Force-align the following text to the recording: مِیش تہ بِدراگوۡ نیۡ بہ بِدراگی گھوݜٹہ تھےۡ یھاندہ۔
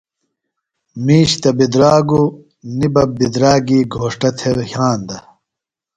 مِیش 1.05 1.31
تہ 1.41 1.49
بِدراگوۡ 1.57 2.29
نیۡ 2.77 2.91
بہ 2.93 3.03
بِدراگی 3.17 3.79
گھوݜٹہ 3.93 4.29
تھےۡ 4.37 4.59
یھاندہ۔ 4.71 5.17